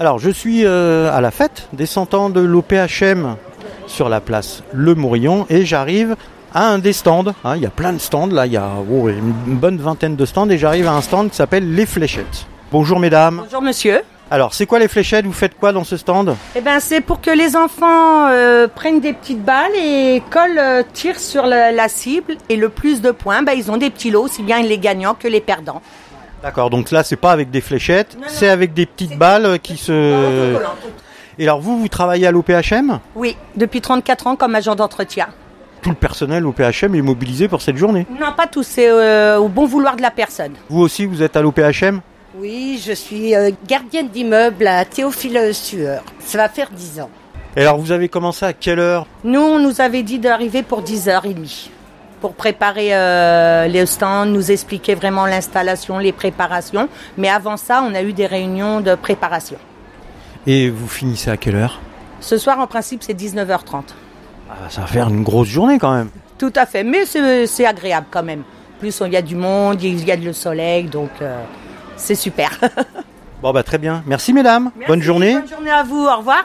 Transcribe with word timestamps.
Alors, 0.00 0.20
je 0.20 0.30
suis 0.30 0.64
euh, 0.64 1.12
à 1.12 1.20
la 1.20 1.32
fête 1.32 1.68
des 1.72 1.84
100 1.84 2.14
ans 2.14 2.30
de 2.30 2.40
l'OPHM 2.40 3.34
sur 3.88 4.08
la 4.08 4.20
place 4.20 4.62
Le 4.72 4.94
Mourillon 4.94 5.44
et 5.50 5.64
j'arrive 5.66 6.14
à 6.54 6.68
un 6.68 6.78
des 6.78 6.92
stands. 6.92 7.24
hein, 7.44 7.56
il 7.56 7.62
y 7.62 7.66
a 7.66 7.70
plein 7.70 7.92
de 7.92 7.98
stands, 7.98 8.28
là, 8.28 8.46
il 8.46 8.52
y 8.52 8.56
a 8.56 8.70
oh, 8.88 9.08
une 9.08 9.56
bonne 9.56 9.78
vingtaine 9.78 10.14
de 10.14 10.24
stands 10.24 10.48
et 10.50 10.56
j'arrive 10.56 10.86
à 10.86 10.92
un 10.92 11.00
stand 11.00 11.30
qui 11.30 11.36
s'appelle 11.36 11.74
Les 11.74 11.84
Fléchettes. 11.84 12.46
Bonjour 12.70 13.00
mesdames. 13.00 13.42
Bonjour 13.44 13.60
monsieur. 13.60 14.02
Alors, 14.30 14.54
c'est 14.54 14.66
quoi 14.66 14.78
les 14.78 14.88
fléchettes? 14.88 15.24
Vous 15.24 15.32
faites 15.32 15.58
quoi 15.58 15.72
dans 15.72 15.84
ce 15.84 15.96
stand? 15.96 16.36
Eh 16.54 16.60
ben 16.60 16.80
c'est 16.80 17.00
pour 17.00 17.20
que 17.20 17.30
les 17.30 17.56
enfants 17.56 18.28
euh, 18.28 18.68
prennent 18.68 19.00
des 19.00 19.14
petites 19.14 19.42
balles 19.42 19.74
et 19.74 20.22
collent, 20.30 20.58
euh, 20.58 20.82
tirent 20.92 21.18
sur 21.18 21.46
la, 21.46 21.72
la 21.72 21.88
cible 21.88 22.36
et 22.50 22.56
le 22.56 22.68
plus 22.68 23.00
de 23.00 23.10
points, 23.10 23.42
ben, 23.42 23.54
ils 23.56 23.70
ont 23.70 23.78
des 23.78 23.88
petits 23.90 24.10
lots, 24.10 24.24
aussi 24.24 24.42
bien 24.42 24.62
les 24.62 24.78
gagnants 24.78 25.16
que 25.18 25.26
les 25.28 25.40
perdants. 25.40 25.80
D'accord, 26.42 26.70
donc 26.70 26.90
là, 26.90 27.02
c'est 27.02 27.16
pas 27.16 27.32
avec 27.32 27.50
des 27.50 27.60
fléchettes, 27.60 28.16
c'est 28.28 28.48
avec 28.48 28.72
des 28.72 28.86
petites 28.86 29.18
balles 29.18 29.58
qui 29.60 29.76
se... 29.76 30.56
Et 31.38 31.44
alors, 31.44 31.60
vous, 31.60 31.78
vous 31.78 31.88
travaillez 31.88 32.26
à 32.26 32.32
l'OPHM 32.32 33.00
Oui, 33.14 33.36
depuis 33.56 33.80
34 33.80 34.26
ans 34.26 34.36
comme 34.36 34.54
agent 34.54 34.74
d'entretien. 34.74 35.28
Tout 35.82 35.90
le 35.90 35.96
personnel 35.96 36.44
OPHM 36.46 36.94
est 36.94 37.02
mobilisé 37.02 37.46
pour 37.48 37.62
cette 37.62 37.76
journée? 37.76 38.06
Non, 38.20 38.32
pas 38.36 38.46
tous, 38.48 38.64
c'est 38.64 38.88
euh, 38.88 39.38
au 39.38 39.48
bon 39.48 39.66
vouloir 39.66 39.94
de 39.96 40.02
la 40.02 40.10
personne. 40.10 40.52
Vous 40.68 40.80
aussi, 40.80 41.06
vous 41.06 41.22
êtes 41.22 41.36
à 41.36 41.42
l'OPHM 41.42 42.00
Oui, 42.36 42.82
je 42.84 42.92
suis 42.92 43.34
euh, 43.36 43.50
gardienne 43.66 44.08
d'immeuble 44.08 44.66
à 44.66 44.84
Théophile 44.84 45.54
Sueur. 45.54 46.02
Ça 46.18 46.38
va 46.38 46.48
faire 46.48 46.70
10 46.70 47.00
ans. 47.00 47.10
Et 47.56 47.62
alors, 47.62 47.78
vous 47.78 47.92
avez 47.92 48.08
commencé 48.08 48.44
à 48.44 48.52
quelle 48.52 48.80
heure? 48.80 49.06
Nous, 49.24 49.40
on 49.40 49.58
nous 49.60 49.80
avait 49.80 50.02
dit 50.02 50.18
d'arriver 50.18 50.62
pour 50.62 50.82
10h30 50.82 51.68
pour 52.20 52.34
préparer 52.34 52.94
euh, 52.94 53.66
les 53.66 53.86
stands, 53.86 54.26
nous 54.26 54.50
expliquer 54.50 54.94
vraiment 54.94 55.26
l'installation, 55.26 55.98
les 55.98 56.12
préparations. 56.12 56.88
Mais 57.16 57.28
avant 57.28 57.56
ça, 57.56 57.82
on 57.88 57.94
a 57.94 58.02
eu 58.02 58.12
des 58.12 58.26
réunions 58.26 58.80
de 58.80 58.94
préparation. 58.94 59.58
Et 60.46 60.70
vous 60.70 60.88
finissez 60.88 61.30
à 61.30 61.36
quelle 61.36 61.56
heure? 61.56 61.80
Ce 62.20 62.36
soir, 62.38 62.58
en 62.58 62.66
principe, 62.66 63.02
c'est 63.02 63.14
19h30. 63.14 63.82
Ah, 64.50 64.54
Ça 64.70 64.80
va 64.82 64.86
faire 64.86 65.08
une 65.08 65.22
grosse 65.22 65.48
journée 65.48 65.78
quand 65.78 65.94
même. 65.94 66.10
Tout 66.38 66.52
à 66.56 66.66
fait, 66.66 66.84
mais 66.84 67.04
c'est 67.04 67.66
agréable 67.66 68.06
quand 68.10 68.22
même. 68.22 68.42
Plus, 68.80 69.02
il 69.04 69.12
y 69.12 69.16
a 69.16 69.22
du 69.22 69.34
monde, 69.34 69.82
il 69.82 70.04
y 70.04 70.12
a 70.12 70.16
le 70.16 70.32
soleil, 70.32 70.84
donc 70.84 71.10
euh, 71.20 71.42
c'est 71.96 72.14
super. 72.14 72.50
Bon, 73.40 73.52
bah 73.52 73.62
très 73.62 73.78
bien. 73.78 74.02
Merci 74.04 74.32
mesdames. 74.32 74.72
Bonne 74.88 75.00
journée. 75.00 75.34
Bonne 75.34 75.48
journée 75.48 75.70
à 75.70 75.84
vous, 75.84 76.04
au 76.04 76.16
revoir. 76.16 76.44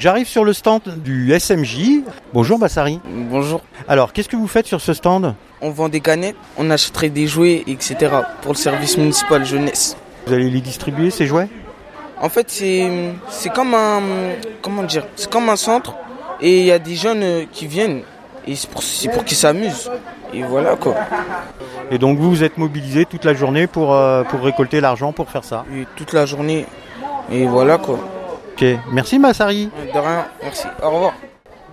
J'arrive 0.00 0.26
sur 0.26 0.44
le 0.44 0.54
stand 0.54 0.80
du 1.04 1.38
SMJ. 1.38 2.00
Bonjour 2.32 2.58
Bassari. 2.58 3.00
Bonjour. 3.04 3.60
Alors, 3.86 4.14
qu'est-ce 4.14 4.30
que 4.30 4.36
vous 4.36 4.46
faites 4.46 4.64
sur 4.64 4.80
ce 4.80 4.94
stand? 4.94 5.34
On 5.60 5.68
vend 5.72 5.90
des 5.90 6.00
canettes, 6.00 6.36
on 6.56 6.70
achèterait 6.70 7.10
des 7.10 7.26
jouets, 7.26 7.64
etc. 7.66 8.10
pour 8.40 8.52
le 8.52 8.56
service 8.56 8.96
municipal 8.96 9.44
jeunesse. 9.44 9.98
Vous 10.26 10.32
allez 10.32 10.48
les 10.48 10.62
distribuer, 10.62 11.10
ces 11.10 11.26
jouets? 11.26 11.50
En 12.18 12.30
fait, 12.30 12.48
c'est 12.48 13.50
comme 13.54 13.74
un 13.74 14.00
comment 14.62 14.84
dire, 14.84 15.06
c'est 15.16 15.28
comme 15.28 15.50
un 15.50 15.56
centre 15.56 15.94
et 16.40 16.60
il 16.60 16.64
y 16.64 16.72
a 16.72 16.78
des 16.78 16.94
jeunes 16.94 17.22
euh, 17.22 17.44
qui 17.52 17.66
viennent 17.66 18.00
et 18.46 18.56
c'est 18.56 18.70
pour, 18.70 18.82
pour 19.12 19.24
qu'ils 19.26 19.36
s'amusent. 19.36 19.90
Et 20.32 20.42
voilà 20.42 20.76
quoi. 20.76 20.94
Et 21.90 21.98
donc 21.98 22.16
vous, 22.16 22.30
vous 22.30 22.42
êtes 22.42 22.56
mobilisés 22.56 23.04
toute 23.04 23.26
la 23.26 23.34
journée 23.34 23.66
pour, 23.66 23.92
euh, 23.92 24.22
pour 24.24 24.40
récolter 24.40 24.80
l'argent 24.80 25.12
pour 25.12 25.28
faire 25.28 25.44
ça? 25.44 25.66
Et 25.74 25.86
toute 25.94 26.14
la 26.14 26.24
journée. 26.24 26.64
Et 27.30 27.44
voilà 27.46 27.76
quoi. 27.76 27.98
Ok, 28.60 28.66
merci 28.92 29.18
Bassari. 29.18 29.70
De 29.94 29.98
rien, 29.98 30.26
merci. 30.42 30.66
Au 30.82 30.90
revoir. 30.90 31.14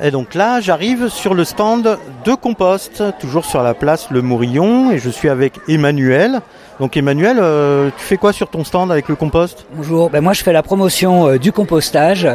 Et 0.00 0.10
donc 0.10 0.34
là, 0.34 0.60
j'arrive 0.60 1.08
sur 1.08 1.32
le 1.32 1.44
stand 1.44 1.96
de 2.24 2.34
compost, 2.34 3.04
toujours 3.20 3.44
sur 3.44 3.62
la 3.62 3.72
place 3.72 4.10
Le 4.10 4.20
Mourillon, 4.20 4.90
et 4.90 4.98
je 4.98 5.08
suis 5.08 5.28
avec 5.28 5.60
Emmanuel. 5.68 6.40
Donc 6.80 6.96
Emmanuel, 6.96 7.38
euh, 7.40 7.90
tu 7.96 8.02
fais 8.02 8.16
quoi 8.16 8.32
sur 8.32 8.48
ton 8.48 8.64
stand 8.64 8.90
avec 8.90 9.08
le 9.08 9.14
compost? 9.14 9.64
Bonjour, 9.74 10.10
ben 10.10 10.20
moi 10.22 10.32
je 10.32 10.42
fais 10.42 10.52
la 10.52 10.64
promotion 10.64 11.28
euh, 11.28 11.38
du 11.38 11.52
compostage 11.52 12.28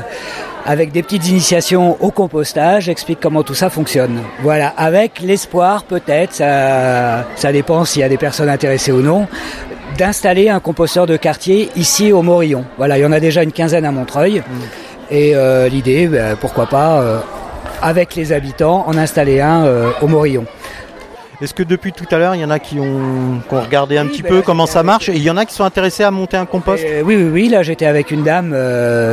avec 0.65 0.93
des 0.93 1.03
petites 1.03 1.27
initiations 1.27 1.97
au 2.01 2.11
compostage, 2.11 2.83
j'explique 2.83 3.19
comment 3.21 3.43
tout 3.43 3.53
ça 3.53 3.69
fonctionne. 3.69 4.21
Voilà, 4.41 4.73
avec 4.77 5.21
l'espoir 5.21 5.83
peut-être, 5.83 6.33
ça, 6.33 7.25
ça 7.35 7.51
dépend 7.51 7.83
s'il 7.83 8.01
y 8.01 8.05
a 8.05 8.09
des 8.09 8.17
personnes 8.17 8.49
intéressées 8.49 8.91
ou 8.91 9.01
non, 9.01 9.27
d'installer 9.97 10.49
un 10.49 10.59
composteur 10.59 11.07
de 11.07 11.17
quartier 11.17 11.69
ici 11.75 12.11
au 12.11 12.21
Morillon. 12.21 12.63
Voilà, 12.77 12.97
il 12.97 13.01
y 13.01 13.05
en 13.05 13.11
a 13.11 13.19
déjà 13.19 13.43
une 13.43 13.51
quinzaine 13.51 13.85
à 13.85 13.91
Montreuil. 13.91 14.43
Et 15.09 15.35
euh, 15.35 15.67
l'idée, 15.69 16.07
ben, 16.07 16.35
pourquoi 16.39 16.67
pas, 16.67 16.99
euh, 17.01 17.19
avec 17.81 18.15
les 18.15 18.31
habitants, 18.33 18.83
en 18.87 18.97
installer 18.97 19.39
un 19.41 19.65
euh, 19.65 19.89
au 20.01 20.07
Morillon. 20.07 20.45
Est-ce 21.41 21.53
que 21.53 21.63
depuis 21.63 21.93
tout 21.93 22.05
à 22.11 22.17
l'heure, 22.17 22.33
il 22.35 22.41
y 22.41 22.45
en 22.45 22.49
a 22.49 22.57
qui 22.59 22.79
ont, 22.79 23.39
qui 23.47 23.53
ont 23.55 23.61
regardé 23.61 23.97
un 23.97 24.05
Oui, 24.05 24.09
petit 24.09 24.23
ben 24.23 24.29
peu 24.29 24.41
comment 24.41 24.65
ça 24.65 24.79
avec- 24.79 24.85
marche 24.87 25.09
Et 25.09 25.13
il 25.15 25.21
y 25.23 25.29
en 25.29 25.37
a 25.37 25.45
qui 25.45 25.53
sont 25.53 25.63
intéressés 25.63 26.03
à 26.03 26.09
monter 26.11 26.35
un 26.35 26.45
compost? 26.47 26.83
Oui, 27.03 27.15
oui, 27.15 27.29
oui, 27.31 27.47
là 27.49 27.61
j'étais 27.61 27.85
avec 27.85 28.09
une 28.11 28.23
dame 28.23 28.55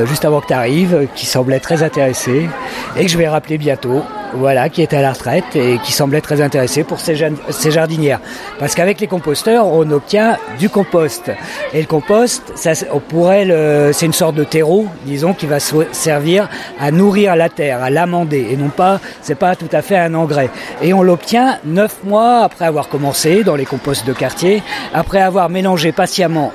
juste 0.06 0.24
avant 0.24 0.40
que 0.40 0.46
tu 0.46 0.54
arrives, 0.54 1.06
qui 1.14 1.26
semblait 1.26 1.60
très 1.60 1.82
intéressée, 1.82 2.48
et 2.96 3.02
que 3.04 3.10
je 3.10 3.18
vais 3.18 3.28
rappeler 3.28 3.58
bientôt, 3.58 4.02
voilà, 4.34 4.68
qui 4.68 4.82
était 4.82 4.96
à 4.96 5.02
la 5.02 5.12
retraite 5.12 5.44
et 5.54 5.78
qui 5.78 5.92
semblait 5.92 6.20
très 6.20 6.40
intéressée 6.40 6.84
pour 6.84 7.00
ses, 7.00 7.16
ses 7.50 7.70
jardinières. 7.70 8.20
Parce 8.58 8.74
qu'avec 8.74 9.00
les 9.00 9.06
composteurs, 9.06 9.66
on 9.66 9.90
obtient 9.90 10.36
du 10.58 10.68
compost. 10.68 11.30
Et 11.72 11.80
le 11.80 11.86
compost, 11.86 12.52
ça, 12.54 12.72
on 12.92 13.00
pourrait 13.00 13.46
c'est 13.92 14.06
une 14.06 14.12
sorte 14.12 14.34
de 14.34 14.44
terreau, 14.44 14.86
disons, 15.04 15.34
qui 15.34 15.46
va 15.46 15.58
servir 15.60 16.48
à 16.80 16.90
nourrir 16.90 17.36
la 17.36 17.48
terre, 17.48 17.82
à 17.82 17.90
l'amender, 17.90 18.48
et 18.50 18.56
non 18.56 18.68
pas, 18.68 19.00
c'est 19.22 19.34
pas 19.34 19.56
tout 19.56 19.68
à 19.72 19.82
fait 19.82 19.96
un 19.96 20.14
engrais. 20.14 20.50
Et 20.82 20.92
on 20.92 21.02
l'obtient 21.02 21.58
neuf 21.64 21.98
mois 22.04 22.40
après 22.42 22.64
avoir 22.64 22.88
commencé 22.88 23.44
dans 23.44 23.56
les 23.56 23.64
composts 23.64 24.06
de 24.06 24.12
quartier, 24.12 24.62
après 24.92 25.20
avoir 25.20 25.48
mélangé 25.48 25.92
patiemment 25.92 26.52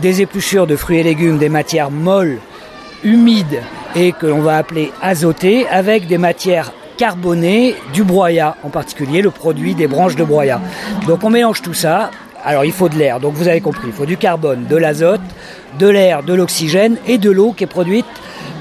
des 0.00 0.22
épluchures 0.22 0.66
de 0.66 0.76
fruits 0.76 0.98
et 0.98 1.02
légumes, 1.02 1.38
des 1.38 1.48
matières 1.48 1.90
molles, 1.90 2.38
humides 3.04 3.62
et 3.94 4.12
que 4.12 4.26
l'on 4.26 4.40
va 4.40 4.56
appeler 4.56 4.92
azotées, 5.02 5.66
avec 5.68 6.06
des 6.06 6.18
matières 6.18 6.72
carbonées, 6.98 7.74
du 7.94 8.02
broyat 8.04 8.56
en 8.62 8.68
particulier, 8.68 9.22
le 9.22 9.30
produit 9.30 9.74
des 9.74 9.86
branches 9.86 10.16
de 10.16 10.24
broyat. 10.24 10.60
Donc 11.06 11.24
on 11.24 11.30
mélange 11.30 11.62
tout 11.62 11.72
ça. 11.74 12.10
Alors 12.44 12.64
il 12.64 12.72
faut 12.72 12.88
de 12.88 12.96
l'air, 12.96 13.18
donc 13.20 13.34
vous 13.34 13.48
avez 13.48 13.60
compris, 13.60 13.86
il 13.88 13.92
faut 13.92 14.06
du 14.06 14.16
carbone, 14.16 14.66
de 14.68 14.76
l'azote, 14.76 15.20
de 15.78 15.88
l'air, 15.88 16.22
de 16.22 16.34
l'oxygène 16.34 16.96
et 17.06 17.18
de 17.18 17.30
l'eau 17.30 17.52
qui 17.52 17.64
est 17.64 17.68
produite 17.78 18.06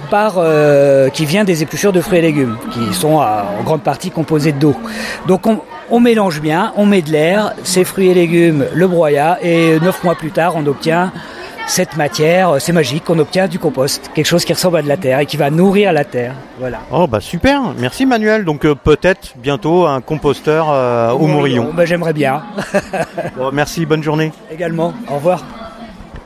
par 0.09 0.35
euh, 0.37 1.09
qui 1.09 1.25
vient 1.25 1.43
des 1.43 1.61
épluchures 1.63 1.91
de 1.93 2.01
fruits 2.01 2.19
et 2.19 2.21
légumes, 2.21 2.57
qui 2.73 2.93
sont 2.93 3.19
à- 3.19 3.45
en 3.59 3.63
grande 3.63 3.81
partie 3.81 4.09
composées 4.09 4.51
d'eau. 4.53 4.75
Donc 5.27 5.45
on, 5.45 5.59
on 5.91 5.99
mélange 5.99 6.41
bien, 6.41 6.73
on 6.77 6.85
met 6.85 7.01
de 7.01 7.11
l'air, 7.11 7.53
ces 7.63 7.83
fruits 7.83 8.07
et 8.09 8.13
légumes, 8.13 8.65
le 8.73 8.87
broyat, 8.87 9.37
et 9.43 9.79
neuf 9.79 10.03
mois 10.03 10.15
plus 10.15 10.31
tard, 10.31 10.53
on 10.55 10.65
obtient 10.65 11.11
cette 11.67 11.95
matière, 11.97 12.49
euh, 12.51 12.59
c'est 12.59 12.71
magique, 12.71 13.09
on 13.09 13.19
obtient 13.19 13.47
du 13.47 13.59
compost, 13.59 14.09
quelque 14.15 14.25
chose 14.25 14.45
qui 14.45 14.53
ressemble 14.53 14.77
à 14.77 14.81
de 14.81 14.87
la 14.87 14.97
terre 14.97 15.19
et 15.19 15.25
qui 15.25 15.37
va 15.37 15.49
nourrir 15.49 15.93
la 15.93 16.05
terre. 16.05 16.33
Voilà. 16.59 16.79
Oh 16.91 17.07
bah 17.07 17.19
super, 17.21 17.73
merci 17.77 18.05
Manuel. 18.05 18.45
Donc 18.45 18.65
euh, 18.65 18.73
peut-être 18.73 19.33
bientôt 19.37 19.85
un 19.85 20.01
composteur 20.01 20.67
euh, 20.71 21.11
au 21.11 21.27
Morillon. 21.27 21.71
Ben, 21.73 21.85
J'aimerais 21.85 22.13
bien, 22.13 22.41
Bon, 23.37 23.51
merci, 23.51 23.85
bonne 23.85 24.03
journée. 24.03 24.31
également. 24.51 24.93
Au 25.09 25.15
revoir. 25.15 25.43